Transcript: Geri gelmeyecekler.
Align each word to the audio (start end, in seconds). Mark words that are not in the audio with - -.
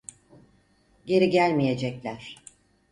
Geri 1.05 1.29
gelmeyecekler. 1.29 2.35